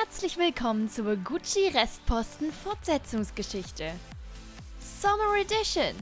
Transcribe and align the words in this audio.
Herzlich 0.00 0.38
willkommen 0.38 0.88
zur 0.88 1.16
Gucci 1.16 1.68
Restposten 1.68 2.50
Fortsetzungsgeschichte. 2.50 3.92
Summer 4.80 5.38
Edition. 5.38 5.94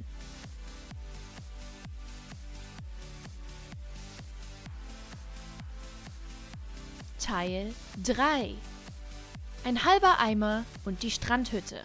Teil 7.18 7.74
3. 8.04 8.54
Ein 9.64 9.84
halber 9.84 10.20
Eimer 10.20 10.64
und 10.84 11.02
die 11.02 11.10
Strandhütte. 11.10 11.80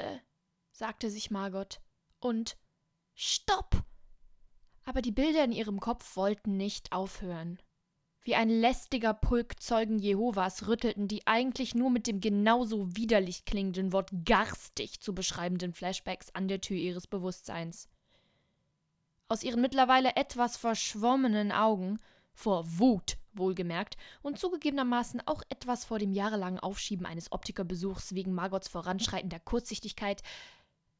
Scheiße, 0.00 0.20
sagte 0.72 1.10
sich 1.10 1.30
Margot. 1.30 1.80
Und 2.20 2.56
Stopp! 3.14 3.84
Aber 4.84 5.02
die 5.02 5.12
Bilder 5.12 5.44
in 5.44 5.52
ihrem 5.52 5.80
Kopf 5.80 6.16
wollten 6.16 6.56
nicht 6.56 6.92
aufhören. 6.92 7.60
Wie 8.22 8.34
ein 8.34 8.50
lästiger 8.50 9.14
Pulk 9.14 9.62
Zeugen 9.62 9.98
Jehovas 9.98 10.66
rüttelten 10.66 11.08
die 11.08 11.26
eigentlich 11.26 11.74
nur 11.74 11.90
mit 11.90 12.06
dem 12.06 12.20
genauso 12.20 12.94
widerlich 12.96 13.44
klingenden 13.44 13.92
Wort 13.92 14.10
garstig 14.24 15.00
zu 15.00 15.14
beschreibenden 15.14 15.72
Flashbacks 15.72 16.34
an 16.34 16.48
der 16.48 16.60
Tür 16.60 16.76
ihres 16.76 17.06
Bewusstseins. 17.06 17.88
Aus 19.28 19.42
ihren 19.42 19.60
mittlerweile 19.60 20.16
etwas 20.16 20.56
verschwommenen 20.56 21.52
Augen, 21.52 21.98
vor 22.34 22.78
Wut 22.78 23.16
wohlgemerkt, 23.34 23.96
und 24.22 24.38
zugegebenermaßen 24.38 25.22
auch 25.26 25.42
etwas 25.48 25.84
vor 25.84 25.98
dem 25.98 26.12
jahrelangen 26.12 26.60
Aufschieben 26.60 27.06
eines 27.06 27.32
Optikerbesuchs 27.32 28.14
wegen 28.14 28.32
Margots 28.32 28.68
voranschreitender 28.68 29.40
Kurzsichtigkeit, 29.40 30.22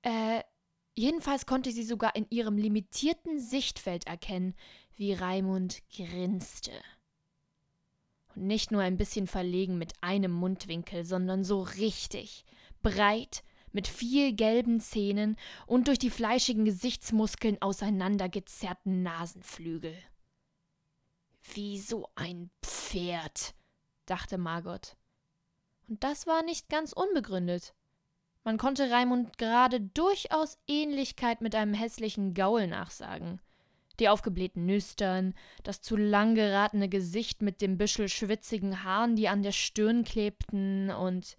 äh, 0.03 0.42
jedenfalls 0.95 1.47
konnte 1.47 1.73
sie 1.73 1.84
sogar 1.84 2.17
in 2.17 2.27
ihrem 2.31 2.56
limitierten 2.56 3.39
Sichtfeld 3.39 4.06
erkennen, 4.06 4.55
wie 4.97 5.12
Raimund 5.12 5.81
grinste. 5.95 6.73
Und 8.34 8.47
nicht 8.47 8.70
nur 8.70 8.83
ein 8.83 8.97
bisschen 8.97 9.27
verlegen 9.27 9.78
mit 9.78 9.92
einem 10.03 10.31
Mundwinkel, 10.31 11.05
sondern 11.05 11.42
so 11.45 11.62
richtig, 11.62 12.45
breit, 12.83 13.42
mit 13.73 13.89
viel 13.89 14.34
gelben 14.34 14.81
Zähnen 14.81 15.36
und 15.67 15.89
durch 15.89 15.98
die 15.98 16.11
fleischigen 16.11 16.64
Gesichtsmuskeln 16.64 17.61
auseinandergezerrten 17.61 19.03
Nasenflügel. 19.03 19.97
Wie 21.54 21.78
so 21.78 22.08
ein 22.14 22.50
Pferd, 22.62 23.54
dachte 24.06 24.38
Margot. 24.38 24.96
Und 25.88 26.04
das 26.04 26.26
war 26.26 26.42
nicht 26.42 26.68
ganz 26.68 26.92
unbegründet. 26.92 27.74
Man 28.44 28.56
konnte 28.56 28.90
Raimund 28.90 29.36
gerade 29.36 29.80
durchaus 29.80 30.58
Ähnlichkeit 30.66 31.40
mit 31.40 31.54
einem 31.54 31.74
hässlichen 31.74 32.34
Gaul 32.34 32.68
nachsagen. 32.68 33.40
Die 33.98 34.08
aufgeblähten 34.08 34.64
Nüstern, 34.64 35.34
das 35.62 35.82
zu 35.82 35.96
lang 35.96 36.34
geratene 36.34 36.88
Gesicht 36.88 37.42
mit 37.42 37.60
dem 37.60 37.76
Büschel 37.76 38.08
schwitzigen 38.08 38.84
Haaren, 38.84 39.16
die 39.16 39.28
an 39.28 39.42
der 39.42 39.52
Stirn 39.52 40.04
klebten, 40.04 40.90
und 40.90 41.36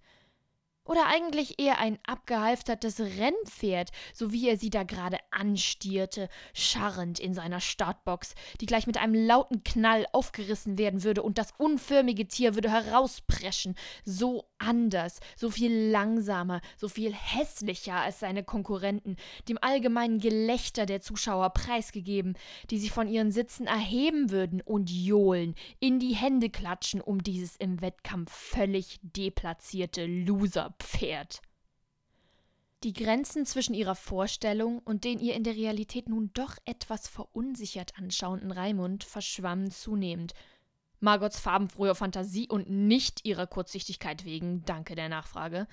oder 0.85 1.07
eigentlich 1.07 1.59
eher 1.59 1.79
ein 1.79 1.99
abgehalftertes 2.05 2.99
Rennpferd, 2.99 3.91
so 4.13 4.31
wie 4.31 4.49
er 4.49 4.57
sie 4.57 4.69
da 4.69 4.83
gerade 4.83 5.17
anstierte, 5.29 6.29
scharrend 6.53 7.19
in 7.19 7.33
seiner 7.33 7.59
Startbox, 7.59 8.35
die 8.59 8.65
gleich 8.65 8.87
mit 8.87 8.97
einem 8.97 9.13
lauten 9.13 9.63
Knall 9.63 10.05
aufgerissen 10.11 10.77
werden 10.77 11.03
würde 11.03 11.23
und 11.23 11.37
das 11.37 11.53
unförmige 11.57 12.27
Tier 12.27 12.55
würde 12.55 12.71
herauspreschen, 12.71 13.75
so 14.03 14.45
anders, 14.61 15.19
so 15.35 15.49
viel 15.49 15.89
langsamer, 15.89 16.61
so 16.77 16.87
viel 16.87 17.13
hässlicher 17.13 17.95
als 17.95 18.19
seine 18.19 18.43
Konkurrenten, 18.43 19.17
dem 19.49 19.57
allgemeinen 19.61 20.19
Gelächter 20.19 20.85
der 20.85 21.01
Zuschauer 21.01 21.49
preisgegeben, 21.51 22.37
die 22.69 22.77
sich 22.77 22.91
von 22.91 23.07
ihren 23.07 23.31
Sitzen 23.31 23.67
erheben 23.67 24.31
würden 24.31 24.61
und 24.61 24.89
johlen, 24.89 25.55
in 25.79 25.99
die 25.99 26.15
Hände 26.15 26.49
klatschen, 26.49 27.01
um 27.01 27.23
dieses 27.23 27.55
im 27.55 27.81
Wettkampf 27.81 28.31
völlig 28.31 28.99
deplatzierte 29.01 30.05
Loserpferd. 30.05 31.41
Die 32.83 32.93
Grenzen 32.93 33.45
zwischen 33.45 33.75
ihrer 33.75 33.93
Vorstellung 33.93 34.79
und 34.79 35.03
den 35.03 35.19
ihr 35.19 35.35
in 35.35 35.43
der 35.43 35.55
Realität 35.55 36.09
nun 36.09 36.31
doch 36.33 36.57
etwas 36.65 37.07
verunsichert 37.07 37.93
anschauenden 37.95 38.51
Raimund 38.51 39.03
verschwammen 39.03 39.69
zunehmend, 39.69 40.33
Margots 41.01 41.39
farbenfrohe 41.39 41.95
Fantasie 41.95 42.47
und 42.47 42.69
nicht 42.69 43.25
ihrer 43.25 43.47
Kurzsichtigkeit 43.47 44.23
wegen, 44.23 44.63
danke 44.65 44.95
der 44.95 45.09
Nachfrage. 45.09 45.67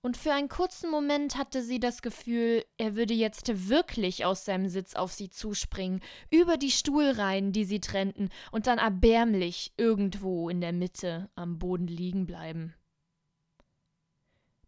Und 0.00 0.18
für 0.18 0.32
einen 0.32 0.50
kurzen 0.50 0.90
Moment 0.90 1.38
hatte 1.38 1.62
sie 1.62 1.80
das 1.80 2.02
Gefühl, 2.02 2.62
er 2.76 2.94
würde 2.94 3.14
jetzt 3.14 3.68
wirklich 3.70 4.26
aus 4.26 4.44
seinem 4.44 4.68
Sitz 4.68 4.94
auf 4.94 5.12
sie 5.12 5.30
zuspringen, 5.30 6.00
über 6.30 6.58
die 6.58 6.70
Stuhlreihen, 6.70 7.52
die 7.52 7.64
sie 7.64 7.80
trennten, 7.80 8.28
und 8.52 8.66
dann 8.66 8.78
erbärmlich 8.78 9.72
irgendwo 9.78 10.50
in 10.50 10.60
der 10.60 10.74
Mitte 10.74 11.30
am 11.36 11.58
Boden 11.58 11.86
liegen 11.86 12.26
bleiben. 12.26 12.74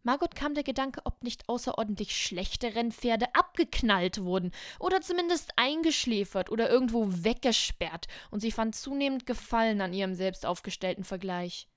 Margot 0.07 0.35
kam 0.35 0.53
der 0.53 0.63
Gedanke, 0.63 1.01
ob 1.03 1.21
nicht 1.21 1.49
außerordentlich 1.49 2.15
schlechte 2.15 2.75
Rennpferde 2.75 3.25
abgeknallt 3.35 4.23
wurden 4.23 4.51
oder 4.79 5.01
zumindest 5.01 5.51
eingeschläfert 5.57 6.49
oder 6.49 6.69
irgendwo 6.69 7.07
weggesperrt, 7.09 8.07
und 8.31 8.39
sie 8.39 8.53
fand 8.53 8.73
zunehmend 8.73 9.25
Gefallen 9.25 9.81
an 9.81 9.91
ihrem 9.91 10.13
selbst 10.13 10.45
aufgestellten 10.45 11.03
Vergleich. 11.03 11.67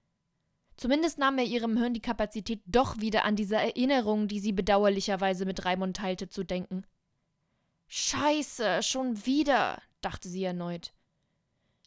Zumindest 0.77 1.19
nahm 1.19 1.39
er 1.39 1.45
ihrem 1.45 1.77
Hirn 1.77 1.93
die 1.93 2.01
Kapazität, 2.01 2.63
doch 2.67 3.01
wieder 3.01 3.25
an 3.25 3.35
diese 3.35 3.57
Erinnerung, 3.57 4.29
die 4.29 4.39
sie 4.39 4.53
bedauerlicherweise 4.53 5.45
mit 5.45 5.65
Raimund 5.65 5.97
teilte, 5.97 6.29
zu 6.29 6.45
denken. 6.45 6.87
Scheiße, 7.89 8.85
schon 8.85 9.27
wieder, 9.27 9.83
dachte 10.03 10.29
sie 10.29 10.45
erneut. 10.45 10.93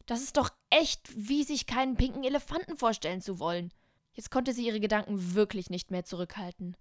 Das 0.04 0.20
ist 0.20 0.36
doch 0.36 0.50
echt, 0.68 1.08
wie 1.16 1.42
sich 1.42 1.66
keinen 1.66 1.96
pinken 1.96 2.22
Elefanten 2.22 2.76
vorstellen 2.76 3.22
zu 3.22 3.38
wollen. 3.38 3.72
Jetzt 4.14 4.30
konnte 4.30 4.52
sie 4.52 4.64
ihre 4.64 4.78
Gedanken 4.78 5.34
wirklich 5.34 5.70
nicht 5.70 5.90
mehr 5.90 6.04
zurückhalten. 6.04 6.76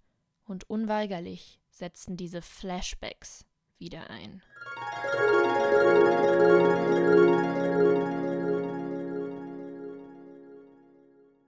Und 0.45 0.69
unweigerlich 0.69 1.59
setzten 1.71 2.15
diese 2.15 2.43
Flashbacks 2.43 3.45
wieder 3.79 4.07
ein. 4.11 4.43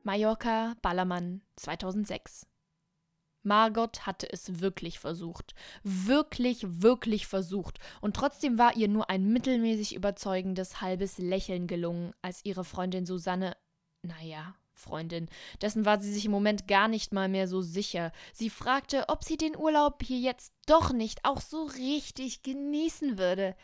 Mallorca, 0.02 0.76
Ballermann, 0.82 1.42
2006. 1.56 2.48
Margot 3.44 4.08
hatte 4.08 4.32
es 4.32 4.62
wirklich 4.62 4.98
versucht. 4.98 5.54
Wirklich, 5.84 6.66
wirklich 6.82 7.28
versucht. 7.28 7.78
Und 8.02 8.16
trotzdem 8.16 8.58
war 8.58 8.76
ihr 8.76 8.88
nur 8.88 9.12
ein 9.12 9.32
mittelmäßig 9.32 9.94
überzeugendes 9.94 10.82
halbes 10.82 11.20
Lächeln 11.20 11.68
gelungen, 11.68 12.14
als 12.24 12.44
ihre 12.44 12.64
Freundin 12.64 13.06
Susanne, 13.06 13.56
naja, 14.02 14.56
Freundin. 14.76 15.28
Dessen 15.62 15.86
war 15.86 16.00
sie 16.00 16.12
sich 16.12 16.26
im 16.26 16.32
Moment 16.32 16.68
gar 16.68 16.88
nicht 16.88 17.14
mal 17.14 17.30
mehr 17.30 17.48
so 17.48 17.62
sicher. 17.62 18.12
Sie 18.34 18.50
fragte, 18.50 19.06
ob 19.08 19.24
sie 19.24 19.38
den 19.38 19.58
Urlaub 19.58 20.04
hier 20.04 20.20
jetzt 20.20 20.54
doch 20.68 20.92
nicht 20.92 21.26
auch 21.26 21.42
so 21.42 21.64
richtig 21.64 22.44
genießen 22.44 23.18
würde. 23.18 23.56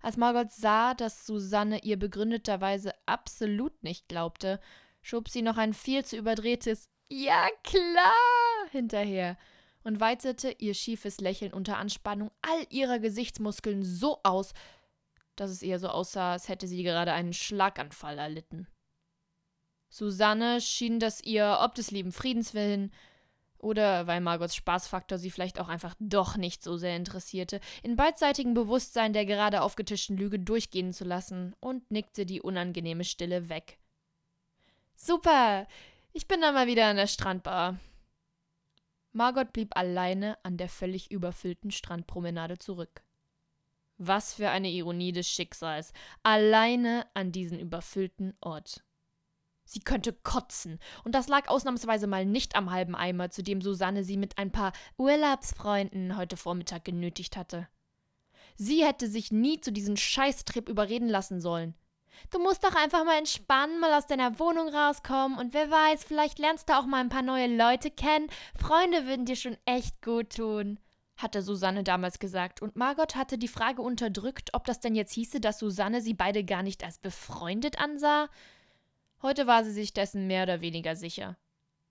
Als 0.00 0.16
Margot 0.16 0.50
sah, 0.50 0.94
dass 0.94 1.24
Susanne 1.24 1.82
ihr 1.82 1.98
begründeterweise 1.98 2.92
absolut 3.06 3.82
nicht 3.82 4.08
glaubte, 4.08 4.60
schob 5.00 5.28
sie 5.28 5.42
noch 5.42 5.56
ein 5.56 5.72
viel 5.72 6.04
zu 6.04 6.16
überdrehtes 6.16 6.90
Ja 7.08 7.48
klar 7.62 8.70
hinterher 8.70 9.38
und 9.82 10.00
weitete 10.00 10.50
ihr 10.58 10.74
schiefes 10.74 11.20
Lächeln 11.20 11.52
unter 11.52 11.78
Anspannung 11.78 12.30
all 12.42 12.66
ihrer 12.70 12.98
Gesichtsmuskeln 12.98 13.82
so 13.82 14.20
aus, 14.24 14.52
dass 15.36 15.50
es 15.50 15.62
ihr 15.62 15.78
so 15.78 15.88
aussah, 15.88 16.32
als 16.32 16.48
hätte 16.48 16.66
sie 16.66 16.82
gerade 16.82 17.12
einen 17.12 17.32
Schlaganfall 17.32 18.18
erlitten. 18.18 18.66
Susanne 19.88 20.60
schien 20.60 20.98
das 20.98 21.22
ihr, 21.22 21.58
ob 21.60 21.74
des 21.74 21.90
lieben 21.90 22.12
Friedens 22.12 22.54
willen 22.54 22.90
oder 23.64 24.06
weil 24.06 24.20
Margots 24.20 24.54
Spaßfaktor 24.54 25.18
sie 25.18 25.30
vielleicht 25.30 25.58
auch 25.58 25.68
einfach 25.68 25.94
doch 25.98 26.36
nicht 26.36 26.62
so 26.62 26.76
sehr 26.76 26.96
interessierte, 26.96 27.60
in 27.82 27.96
beidseitigem 27.96 28.54
Bewusstsein 28.54 29.12
der 29.12 29.24
gerade 29.24 29.62
aufgetischten 29.62 30.16
Lüge 30.16 30.38
durchgehen 30.38 30.92
zu 30.92 31.04
lassen 31.04 31.54
und 31.60 31.90
nickte 31.90 32.26
die 32.26 32.42
unangenehme 32.42 33.04
Stille 33.04 33.48
weg. 33.48 33.78
Super! 34.96 35.66
Ich 36.12 36.28
bin 36.28 36.40
dann 36.40 36.54
mal 36.54 36.68
wieder 36.68 36.86
an 36.86 36.96
der 36.96 37.08
Strandbar. 37.08 37.78
Margot 39.12 39.52
blieb 39.52 39.76
alleine 39.76 40.38
an 40.44 40.56
der 40.56 40.68
völlig 40.68 41.10
überfüllten 41.10 41.70
Strandpromenade 41.70 42.58
zurück. 42.58 43.02
Was 43.96 44.34
für 44.34 44.50
eine 44.50 44.70
Ironie 44.70 45.12
des 45.12 45.28
Schicksals. 45.28 45.92
Alleine 46.22 47.06
an 47.14 47.32
diesen 47.32 47.58
überfüllten 47.58 48.34
Ort. 48.40 48.84
Sie 49.64 49.80
könnte 49.80 50.12
kotzen. 50.12 50.78
Und 51.04 51.14
das 51.14 51.28
lag 51.28 51.48
ausnahmsweise 51.48 52.06
mal 52.06 52.26
nicht 52.26 52.56
am 52.56 52.70
halben 52.70 52.94
Eimer, 52.94 53.30
zu 53.30 53.42
dem 53.42 53.62
Susanne 53.62 54.04
sie 54.04 54.16
mit 54.16 54.38
ein 54.38 54.52
paar 54.52 54.72
Urlaubsfreunden 54.98 56.16
heute 56.16 56.36
Vormittag 56.36 56.84
genötigt 56.84 57.36
hatte. 57.36 57.68
Sie 58.56 58.84
hätte 58.84 59.08
sich 59.08 59.32
nie 59.32 59.60
zu 59.60 59.72
diesem 59.72 59.96
Scheißtrip 59.96 60.68
überreden 60.68 61.08
lassen 61.08 61.40
sollen. 61.40 61.74
Du 62.30 62.38
musst 62.38 62.64
doch 62.64 62.74
einfach 62.74 63.04
mal 63.04 63.18
entspannen, 63.18 63.80
mal 63.80 63.92
aus 63.94 64.06
deiner 64.06 64.38
Wohnung 64.38 64.68
rauskommen 64.68 65.38
und 65.38 65.52
wer 65.52 65.70
weiß, 65.70 66.04
vielleicht 66.04 66.38
lernst 66.38 66.68
du 66.68 66.78
auch 66.78 66.86
mal 66.86 67.00
ein 67.00 67.08
paar 67.08 67.22
neue 67.22 67.48
Leute 67.48 67.90
kennen. 67.90 68.28
Freunde 68.56 69.06
würden 69.06 69.26
dir 69.26 69.36
schon 69.36 69.56
echt 69.64 70.00
gut 70.02 70.36
tun, 70.36 70.78
hatte 71.16 71.42
Susanne 71.42 71.84
damals 71.84 72.18
gesagt, 72.18 72.62
und 72.62 72.76
Margot 72.76 73.16
hatte 73.16 73.38
die 73.38 73.48
Frage 73.48 73.82
unterdrückt, 73.82 74.50
ob 74.52 74.64
das 74.64 74.80
denn 74.80 74.94
jetzt 74.94 75.12
hieße, 75.12 75.40
dass 75.40 75.58
Susanne 75.58 76.00
sie 76.00 76.14
beide 76.14 76.44
gar 76.44 76.62
nicht 76.62 76.84
als 76.84 76.98
befreundet 76.98 77.78
ansah. 77.78 78.28
Heute 79.24 79.46
war 79.46 79.64
sie 79.64 79.70
sich 79.70 79.94
dessen 79.94 80.26
mehr 80.26 80.42
oder 80.42 80.60
weniger 80.60 80.96
sicher. 80.96 81.38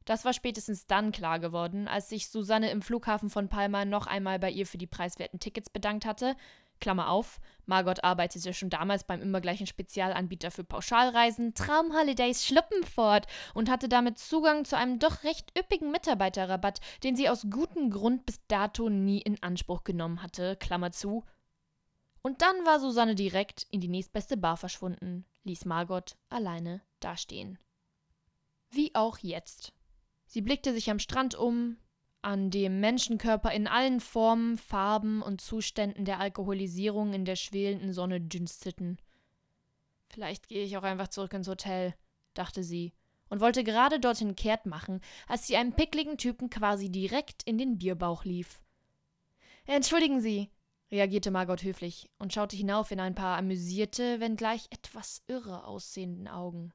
Das 0.06 0.24
war 0.24 0.34
spätestens 0.34 0.86
dann 0.86 1.12
klar 1.12 1.40
geworden, 1.40 1.88
als 1.88 2.08
sich 2.08 2.30
Susanne 2.30 2.70
im 2.70 2.84
Flughafen 2.84 3.32
von 3.32 3.50
Palma 3.50 3.86
noch 3.86 4.06
einmal 4.06 4.38
bei 4.38 4.52
ihr 4.52 4.68
für 4.68 4.78
die 4.78 4.86
preiswerten 4.86 5.40
Tickets 5.40 5.72
bedankt 5.72 6.06
hatte. 6.06 6.36
Klammer 6.80 7.10
auf, 7.10 7.40
Margot 7.66 8.04
arbeitete 8.04 8.54
schon 8.54 8.70
damals 8.70 9.06
beim 9.06 9.20
immer 9.24 9.42
gleichen 9.42 9.66
Spezialanbieter 9.66 10.52
für 10.52 10.64
Pauschalreisen 10.64 11.56
Traum 11.56 11.98
Holidays 11.98 12.46
Schluppenfort 12.46 13.26
und 13.56 13.68
hatte 13.68 13.90
damit 13.90 14.20
Zugang 14.20 14.64
zu 14.64 14.78
einem 14.78 15.00
doch 15.00 15.24
recht 15.24 15.58
üppigen 15.58 15.90
Mitarbeiterrabatt, 15.90 16.82
den 17.04 17.16
sie 17.16 17.30
aus 17.30 17.48
gutem 17.50 17.90
Grund 17.90 18.28
bis 18.28 18.46
dato 18.48 18.90
nie 18.90 19.22
in 19.22 19.42
Anspruch 19.42 19.84
genommen 19.84 20.22
hatte. 20.22 20.56
Klammer 20.58 20.92
zu. 20.92 21.24
Und 22.22 22.44
dann 22.44 22.64
war 22.64 22.80
Susanne 22.80 23.16
direkt 23.16 23.66
in 23.72 23.82
die 23.82 23.88
nächstbeste 23.88 24.38
Bar 24.38 24.58
verschwunden, 24.58 25.26
ließ 25.46 25.66
Margot 25.66 26.16
alleine 26.30 26.84
dastehen. 27.04 27.58
Wie 28.70 28.94
auch 28.96 29.18
jetzt. 29.20 29.74
Sie 30.26 30.42
blickte 30.42 30.74
sich 30.74 30.90
am 30.90 31.00
Strand 31.00 31.36
um, 31.36 31.78
an 32.24 32.50
dem 32.50 32.80
Menschenkörper 32.80 33.52
in 33.52 33.68
allen 33.68 34.00
Formen, 34.00 34.58
Farben 34.58 35.22
und 35.22 35.42
Zuständen 35.42 36.06
der 36.06 36.20
Alkoholisierung 36.20 37.14
in 37.14 37.26
der 37.26 37.36
schwelenden 37.36 37.94
Sonne 37.94 38.22
dünsteten. 38.22 38.98
Vielleicht 40.10 40.48
gehe 40.48 40.64
ich 40.64 40.78
auch 40.78 40.84
einfach 40.84 41.10
zurück 41.10 41.34
ins 41.34 41.48
Hotel, 41.48 41.94
dachte 42.34 42.64
sie, 42.64 42.94
und 43.30 43.42
wollte 43.42 43.64
gerade 43.64 44.00
dorthin 44.00 44.36
kehrt 44.36 44.66
machen, 44.66 45.02
als 45.28 45.48
sie 45.48 45.58
einem 45.58 45.74
pickligen 45.74 46.18
Typen 46.18 46.50
quasi 46.50 46.90
direkt 46.90 47.44
in 47.44 47.58
den 47.58 47.78
Bierbauch 47.78 48.26
lief. 48.26 48.62
Entschuldigen 49.66 50.22
Sie, 50.22 50.52
reagierte 50.92 51.32
Margot 51.32 51.64
höflich 51.64 52.10
und 52.20 52.34
schaute 52.34 52.56
hinauf 52.56 52.92
in 52.92 53.00
ein 53.00 53.16
paar 53.16 53.38
amüsierte, 53.38 54.20
wenngleich 54.20 54.68
etwas 54.70 55.24
irre 55.28 55.66
aussehenden 55.66 56.28
Augen. 56.28 56.74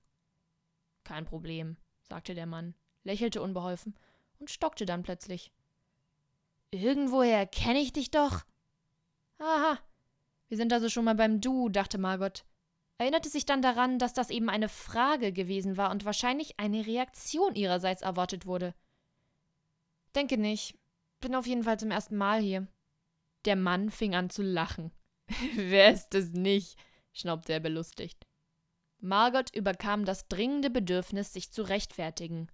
Kein 1.08 1.25
Problem, 1.25 1.78
sagte 2.02 2.34
der 2.34 2.44
Mann 2.44 2.75
lächelte 3.02 3.40
unbeholfen 3.40 3.94
und 4.40 4.50
stockte 4.50 4.84
dann 4.84 5.02
plötzlich. 5.02 5.50
Irgendwoher 6.70 7.46
kenne 7.46 7.78
ich 7.78 7.94
dich 7.94 8.10
doch. 8.10 8.44
Aha. 9.38 9.78
Wir 10.49 10.58
sind 10.58 10.70
also 10.70 10.90
schon 10.90 11.06
mal 11.06 11.14
beim 11.14 11.40
Du, 11.40 11.70
dachte 11.70 11.96
Margot. 11.96 12.44
Erinnerte 12.99 13.31
sich 13.31 13.46
dann 13.46 13.62
daran, 13.62 13.99
dass 13.99 14.12
das 14.12 14.28
eben 14.28 14.50
eine 14.50 14.69
Frage 14.69 15.32
gewesen 15.32 15.78
war 15.78 15.90
und 15.90 16.05
wahrscheinlich 16.05 16.60
eine 16.60 16.87
Reaktion 16.87 17.54
ihrerseits 17.54 18.02
erwartet 18.02 18.44
wurde. 18.44 18.75
Denke 20.14 20.37
nicht. 20.37 20.76
Bin 21.20 21.34
auf 21.34 21.46
jeden 21.46 21.62
Fall 21.62 21.78
zum 21.78 21.90
ersten 21.90 22.19
Mal 22.19 22.43
hier. 22.43 22.69
Der 23.46 23.56
Mann 23.56 23.88
fing 23.90 24.14
an 24.14 24.28
zu 24.28 24.43
lachen. 24.43 24.93
Wer 25.54 25.90
ist 25.90 26.14
es 26.14 26.34
nicht? 26.34 26.76
schnaubte 27.14 27.54
er 27.54 27.61
belustigt. 27.61 28.27
Margot 29.00 29.54
überkam 29.54 30.04
das 30.04 30.28
dringende 30.28 30.70
Bedürfnis, 30.70 31.32
sich 31.32 31.52
zu 31.52 31.62
rechtfertigen 31.62 32.48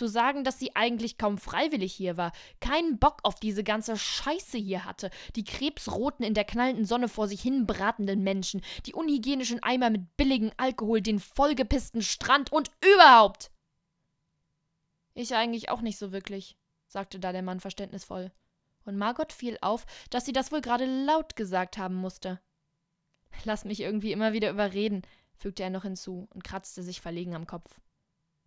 zu 0.00 0.06
sagen, 0.06 0.44
dass 0.44 0.58
sie 0.58 0.74
eigentlich 0.74 1.18
kaum 1.18 1.36
freiwillig 1.36 1.92
hier 1.92 2.16
war, 2.16 2.32
keinen 2.60 2.98
Bock 2.98 3.18
auf 3.22 3.34
diese 3.34 3.62
ganze 3.62 3.98
Scheiße 3.98 4.56
hier 4.56 4.86
hatte, 4.86 5.10
die 5.36 5.44
krebsroten 5.44 6.24
in 6.24 6.32
der 6.32 6.44
knallenden 6.44 6.86
Sonne 6.86 7.06
vor 7.06 7.28
sich 7.28 7.42
hin 7.42 7.66
bratenden 7.66 8.22
Menschen, 8.22 8.62
die 8.86 8.94
unhygienischen 8.94 9.62
Eimer 9.62 9.90
mit 9.90 10.16
billigem 10.16 10.52
Alkohol, 10.56 11.02
den 11.02 11.18
vollgepissten 11.18 12.00
Strand 12.00 12.50
und 12.50 12.70
überhaupt. 12.82 13.50
Ich 15.12 15.34
eigentlich 15.34 15.68
auch 15.68 15.82
nicht 15.82 15.98
so 15.98 16.12
wirklich, 16.12 16.56
sagte 16.86 17.20
da 17.20 17.32
der 17.32 17.42
Mann 17.42 17.60
verständnisvoll. 17.60 18.32
Und 18.86 18.96
Margot 18.96 19.34
fiel 19.34 19.58
auf, 19.60 19.84
dass 20.08 20.24
sie 20.24 20.32
das 20.32 20.50
wohl 20.50 20.62
gerade 20.62 20.86
laut 20.86 21.36
gesagt 21.36 21.76
haben 21.76 21.96
musste. 21.96 22.40
Lass 23.44 23.66
mich 23.66 23.80
irgendwie 23.80 24.12
immer 24.12 24.32
wieder 24.32 24.48
überreden, 24.48 25.02
fügte 25.40 25.62
er 25.62 25.70
noch 25.70 25.82
hinzu 25.82 26.28
und 26.32 26.44
kratzte 26.44 26.82
sich 26.82 27.00
verlegen 27.00 27.34
am 27.34 27.46
Kopf 27.46 27.80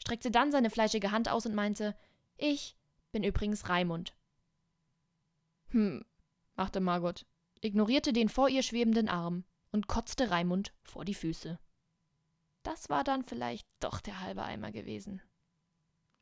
streckte 0.03 0.31
dann 0.31 0.51
seine 0.51 0.69
fleischige 0.69 1.11
Hand 1.11 1.29
aus 1.29 1.45
und 1.45 1.55
meinte: 1.55 1.95
Ich 2.37 2.75
bin 3.11 3.23
übrigens 3.23 3.69
Raimund. 3.69 4.15
Hm, 5.69 6.03
machte 6.55 6.81
Margot, 6.81 7.25
ignorierte 7.61 8.11
den 8.11 8.27
vor 8.27 8.49
ihr 8.49 8.63
schwebenden 8.63 9.07
Arm 9.07 9.45
und 9.71 9.87
kotzte 9.87 10.29
Raimund 10.29 10.73
vor 10.83 11.05
die 11.05 11.13
Füße. 11.13 11.57
Das 12.63 12.89
war 12.89 13.03
dann 13.03 13.23
vielleicht 13.23 13.67
doch 13.79 14.01
der 14.01 14.19
halbe 14.19 14.43
Eimer 14.43 14.71
gewesen. 14.71 15.21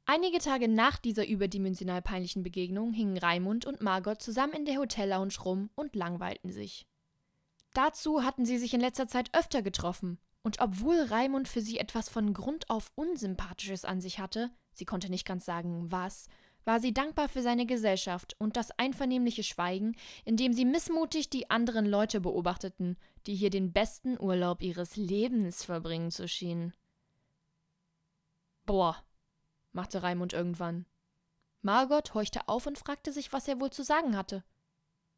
Einige 0.06 0.39
Tage 0.39 0.67
nach 0.67 0.97
dieser 0.97 1.27
überdimensional 1.27 2.01
peinlichen 2.01 2.44
Begegnung 2.44 2.94
hingen 2.94 3.17
Raimund 3.17 3.65
und 3.65 3.81
Margot 3.81 4.21
zusammen 4.21 4.53
in 4.53 4.65
der 4.65 4.77
Hotellounge 4.77 5.39
rum 5.44 5.69
und 5.75 5.95
langweilten 5.95 6.51
sich. 6.51 6.88
Dazu 7.74 8.24
hatten 8.24 8.45
sie 8.45 8.57
sich 8.57 8.74
in 8.74 8.81
letzter 8.81 9.07
Zeit 9.07 9.29
öfter 9.33 9.62
getroffen 9.62 10.19
und 10.43 10.59
obwohl 10.59 10.99
Raimund 11.01 11.47
für 11.47 11.61
sie 11.61 11.77
etwas 11.77 12.09
von 12.09 12.33
Grund 12.33 12.69
auf 12.69 12.91
Unsympathisches 12.95 13.85
an 13.85 14.01
sich 14.01 14.19
hatte, 14.19 14.51
sie 14.73 14.85
konnte 14.85 15.09
nicht 15.09 15.25
ganz 15.25 15.45
sagen, 15.45 15.91
was, 15.91 16.27
war 16.65 16.79
sie 16.79 16.93
dankbar 16.93 17.29
für 17.29 17.41
seine 17.41 17.65
Gesellschaft 17.65 18.35
und 18.39 18.55
das 18.55 18.71
einvernehmliche 18.71 19.43
Schweigen, 19.43 19.95
in 20.25 20.38
dem 20.38 20.53
sie 20.53 20.65
missmutig 20.65 21.29
die 21.29 21.49
anderen 21.49 21.85
Leute 21.85 22.21
beobachteten, 22.21 22.97
die 23.25 23.35
hier 23.35 23.49
den 23.49 23.71
besten 23.71 24.19
Urlaub 24.19 24.61
ihres 24.61 24.95
Lebens 24.95 25.63
verbringen 25.63 26.11
zu 26.11 26.27
schienen. 26.27 26.73
Boah, 28.65 29.03
machte 29.71 30.03
Raimund 30.03 30.33
irgendwann. 30.33 30.85
Margot 31.61 32.13
horchte 32.13 32.47
auf 32.47 32.65
und 32.65 32.79
fragte 32.79 33.11
sich, 33.11 33.33
was 33.33 33.47
er 33.47 33.59
wohl 33.59 33.71
zu 33.71 33.83
sagen 33.83 34.17
hatte. 34.17 34.43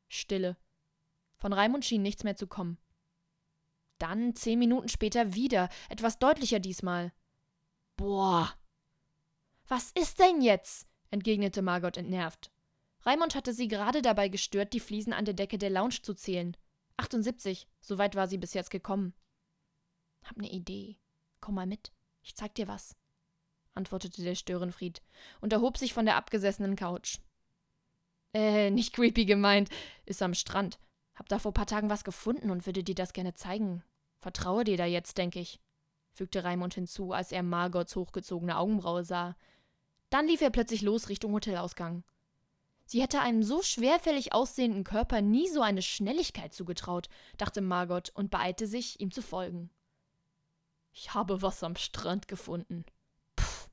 Stille. 0.09 0.57
Von 1.37 1.53
Raimund 1.53 1.85
schien 1.85 2.01
nichts 2.01 2.23
mehr 2.23 2.35
zu 2.35 2.47
kommen. 2.47 2.77
Dann 4.03 4.35
zehn 4.35 4.59
Minuten 4.59 4.89
später 4.89 5.33
wieder, 5.33 5.69
etwas 5.87 6.19
deutlicher 6.19 6.59
diesmal. 6.59 7.13
Boah. 7.95 8.53
Was 9.69 9.91
ist 9.91 10.19
denn 10.19 10.41
jetzt? 10.41 10.89
entgegnete 11.09 11.61
Margot 11.61 11.95
entnervt. 11.95 12.51
Raimund 13.05 13.33
hatte 13.33 13.53
sie 13.53 13.69
gerade 13.69 14.01
dabei 14.01 14.27
gestört, 14.27 14.73
die 14.73 14.81
Fliesen 14.81 15.13
an 15.13 15.23
der 15.23 15.35
Decke 15.35 15.57
der 15.57 15.69
Lounge 15.69 16.01
zu 16.01 16.13
zählen. 16.15 16.57
78, 16.97 17.65
so 17.79 17.97
weit 17.97 18.15
war 18.15 18.27
sie 18.27 18.37
bis 18.37 18.53
jetzt 18.53 18.71
gekommen. 18.71 19.13
Hab 20.25 20.35
ne 20.35 20.51
Idee. 20.51 20.99
Komm 21.39 21.55
mal 21.55 21.65
mit, 21.65 21.93
ich 22.23 22.35
zeig 22.35 22.55
dir 22.55 22.67
was, 22.67 22.97
antwortete 23.73 24.21
der 24.21 24.35
Störenfried 24.35 25.01
und 25.39 25.53
erhob 25.53 25.77
sich 25.77 25.93
von 25.93 26.03
der 26.03 26.17
abgesessenen 26.17 26.75
Couch. 26.75 27.19
Äh, 28.33 28.69
nicht 28.69 28.93
creepy 28.93 29.23
gemeint, 29.23 29.69
ist 30.05 30.21
am 30.21 30.33
Strand. 30.33 30.77
Hab 31.15 31.29
da 31.29 31.39
vor 31.39 31.53
paar 31.53 31.67
Tagen 31.67 31.89
was 31.89 32.03
gefunden 32.03 32.49
und 32.49 32.65
würde 32.65 32.83
dir 32.83 32.95
das 32.95 33.13
gerne 33.13 33.33
zeigen. 33.33 33.81
Vertraue 34.23 34.63
dir 34.63 34.77
da 34.77 34.85
jetzt, 34.85 35.17
denke 35.17 35.41
ich, 35.41 35.59
fügte 36.13 36.45
Raimund 36.45 36.73
hinzu, 36.73 37.11
als 37.11 37.33
er 37.33 37.43
Margots 37.43 37.93
hochgezogene 37.97 38.57
Augenbraue 38.57 39.03
sah. 39.03 39.35
Dann 40.09 40.27
lief 40.27 40.39
er 40.39 40.49
plötzlich 40.49 40.81
los 40.81 41.09
Richtung 41.09 41.33
Hotelausgang. 41.33 42.05
Sie 42.85 43.01
hätte 43.01 43.19
einem 43.19 43.43
so 43.43 43.61
schwerfällig 43.61 44.31
aussehenden 44.31 44.85
Körper 44.85 45.19
nie 45.21 45.49
so 45.49 45.61
eine 45.61 45.81
Schnelligkeit 45.81 46.53
zugetraut, 46.53 47.09
dachte 47.35 47.59
Margot 47.59 48.11
und 48.11 48.31
beeilte 48.31 48.65
sich, 48.65 48.97
ihm 49.01 49.11
zu 49.11 49.21
folgen. 49.21 49.69
Ich 50.93 51.13
habe 51.13 51.41
was 51.41 51.61
am 51.61 51.75
Strand 51.75 52.29
gefunden. 52.29 52.85
Puh, 53.35 53.67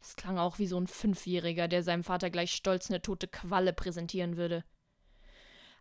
das 0.00 0.16
klang 0.16 0.36
auch 0.36 0.58
wie 0.58 0.66
so 0.66 0.80
ein 0.80 0.88
Fünfjähriger, 0.88 1.68
der 1.68 1.84
seinem 1.84 2.02
Vater 2.02 2.28
gleich 2.30 2.50
stolz 2.50 2.90
eine 2.90 3.02
tote 3.02 3.28
Qualle 3.28 3.72
präsentieren 3.72 4.36
würde. 4.36 4.64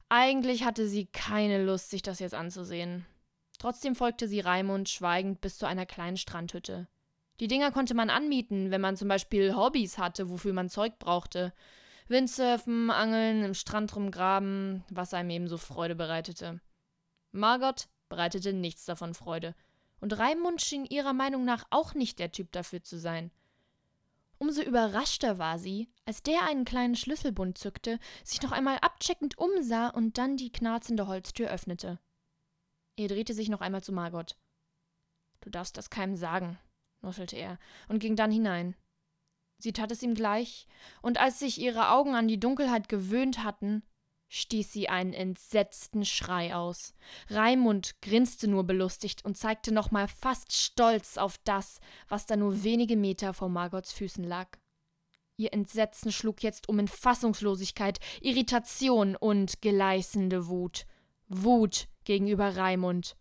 Eigentlich 0.10 0.64
hatte 0.64 0.88
sie 0.88 1.08
keine 1.08 1.66
Lust, 1.66 1.90
sich 1.90 2.04
das 2.04 2.20
jetzt 2.20 2.36
anzusehen. 2.36 3.08
Trotzdem 3.58 3.96
folgte 3.96 4.28
sie 4.28 4.40
Raimund 4.40 4.90
schweigend 4.90 5.42
bis 5.42 5.58
zu 5.58 5.66
einer 5.66 5.86
kleinen 5.86 6.18
Strandhütte. 6.18 6.88
Die 7.40 7.48
Dinger 7.48 7.72
konnte 7.72 7.94
man 7.94 8.10
anmieten, 8.10 8.72
wenn 8.72 8.82
man 8.82 8.96
zum 8.96 9.08
Beispiel 9.08 9.56
Hobbys 9.56 9.98
hatte, 9.98 10.30
wofür 10.30 10.54
man 10.54 10.70
Zeug 10.70 11.00
brauchte. 11.00 11.54
Windsurfen, 12.08 12.92
Angeln, 12.92 13.44
im 13.44 13.54
Strand 13.54 13.96
rumgraben, 13.96 14.84
was 14.90 15.14
einem 15.14 15.32
ebenso 15.32 15.58
Freude 15.58 15.96
bereitete. 15.96 16.62
Margot 17.32 17.88
bereitete 18.10 18.54
nichts 18.54 18.86
davon 18.86 19.14
Freude. 19.14 19.56
Und 20.00 20.18
Raimund 20.18 20.62
schien 20.62 20.86
ihrer 20.86 21.14
Meinung 21.14 21.46
nach 21.46 21.66
auch 21.72 21.94
nicht 21.94 22.20
der 22.20 22.32
Typ 22.32 22.52
dafür 22.52 22.84
zu 22.84 23.00
sein. 23.00 23.32
Umso 24.38 24.62
überraschter 24.62 25.40
war 25.40 25.58
sie, 25.58 25.90
als 26.06 26.22
der 26.22 26.44
einen 26.44 26.66
kleinen 26.66 26.96
Schlüsselbund 26.96 27.58
zückte, 27.58 28.00
sich 28.24 28.42
noch 28.42 28.52
einmal 28.52 28.78
abcheckend 28.80 29.38
umsah 29.38 29.90
und 29.90 30.18
dann 30.18 30.38
die 30.38 30.52
knarzende 30.52 31.08
Holztür 31.08 31.50
öffnete. 31.50 32.00
Er 32.98 33.08
drehte 33.08 33.34
sich 33.34 33.50
noch 33.50 33.62
einmal 33.62 33.84
zu 33.84 33.92
Margot. 33.92 34.38
Du 35.42 35.50
darfst 35.50 35.78
das 35.78 35.90
keinem 35.90 36.16
sagen, 36.16 36.58
nuschelte 37.02 37.36
er 37.36 37.60
und 37.88 38.00
ging 38.00 38.16
dann 38.16 38.32
hinein. 38.32 38.76
Sie 39.58 39.74
tat 39.74 39.92
es 39.92 40.04
ihm 40.04 40.16
gleich, 40.16 40.68
und 41.02 41.18
als 41.20 41.40
sich 41.40 41.60
ihre 41.60 41.92
Augen 41.92 42.16
an 42.16 42.28
die 42.28 42.40
Dunkelheit 42.40 42.90
gewöhnt 42.90 43.44
hatten, 43.44 43.84
stieß 44.28 44.72
sie 44.74 44.90
einen 44.90 45.14
entsetzten 45.14 46.04
Schrei 46.04 46.56
aus. 46.56 46.94
Raimund 47.30 48.02
grinste 48.02 48.48
nur 48.48 48.64
belustigt 48.66 49.24
und 49.24 49.38
zeigte 49.38 49.74
nochmal 49.74 50.08
fast 50.08 50.52
stolz 50.52 51.18
auf 51.18 51.38
das, 51.44 51.80
was 52.10 52.26
da 52.26 52.36
nur 52.36 52.64
wenige 52.64 52.98
Meter 52.98 53.34
vor 53.34 53.50
Margots 53.50 53.94
Füßen 53.94 54.24
lag. 54.24 54.58
Ihr 55.38 55.54
Entsetzen 55.54 56.12
schlug 56.12 56.44
jetzt 56.44 56.70
um 56.70 56.80
in 56.80 56.88
Fassungslosigkeit, 56.88 58.00
Irritation 58.22 59.16
und 59.16 59.62
gleißende 59.62 60.48
Wut. 60.48 60.86
Wut 61.28 61.88
gegenüber 62.06 62.56
Raimund. 62.56 63.16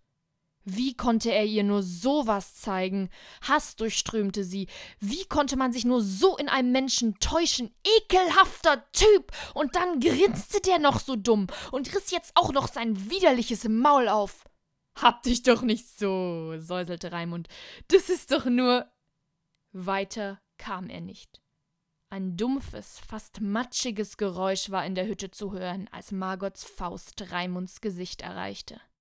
Wie 0.66 0.94
konnte 0.96 1.30
er 1.30 1.44
ihr 1.44 1.62
nur 1.62 1.82
sowas 1.82 2.54
zeigen? 2.54 3.10
Hass 3.42 3.76
durchströmte 3.76 4.44
sie. 4.44 4.66
Wie 4.98 5.26
konnte 5.26 5.56
man 5.56 5.72
sich 5.72 5.84
nur 5.84 6.00
so 6.00 6.38
in 6.38 6.48
einem 6.48 6.72
Menschen 6.72 7.18
täuschen? 7.18 7.74
Ekelhafter 7.98 8.90
Typ! 8.92 9.30
Und 9.52 9.76
dann 9.76 10.00
grinste 10.00 10.60
der 10.62 10.78
noch 10.78 11.00
so 11.00 11.16
dumm 11.16 11.48
und 11.70 11.94
riss 11.94 12.10
jetzt 12.10 12.32
auch 12.34 12.52
noch 12.52 12.68
sein 12.68 13.10
widerliches 13.10 13.68
Maul 13.68 14.08
auf. 14.08 14.44
Hab 14.96 15.22
dich 15.22 15.42
doch 15.42 15.62
nicht 15.62 15.86
so, 15.98 16.54
säuselte 16.58 17.12
Raimund. 17.12 17.48
Das 17.88 18.08
ist 18.08 18.30
doch 18.30 18.46
nur. 18.46 18.86
Weiter 19.72 20.40
kam 20.56 20.88
er 20.88 21.00
nicht. 21.00 21.43
Ein 22.14 22.36
dumpfes, 22.36 23.00
fast 23.00 23.40
matschiges 23.40 24.16
Geräusch 24.16 24.70
war 24.70 24.86
in 24.86 24.94
der 24.94 25.08
Hütte 25.08 25.32
zu 25.32 25.52
hören, 25.52 25.88
als 25.90 26.12
Margots 26.12 26.62
Faust 26.62 27.32
Raimunds 27.32 27.80
Gesicht 27.80 28.22
erreichte. 28.22 28.80